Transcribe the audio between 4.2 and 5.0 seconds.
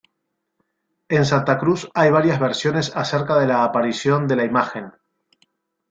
de la imagen.